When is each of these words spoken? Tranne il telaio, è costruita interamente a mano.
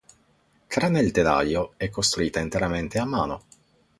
Tranne 0.65 0.99
il 1.01 1.11
telaio, 1.11 1.73
è 1.77 1.89
costruita 1.91 2.39
interamente 2.39 2.97
a 2.97 3.05
mano. 3.05 3.43